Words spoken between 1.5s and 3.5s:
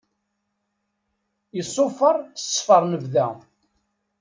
Iṣufeṛ, ṣṣfeṛ n bda.